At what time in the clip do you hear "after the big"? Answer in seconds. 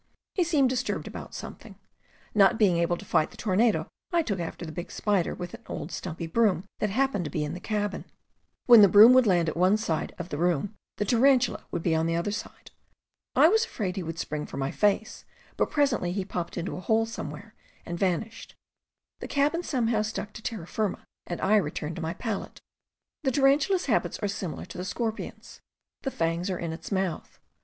4.39-4.89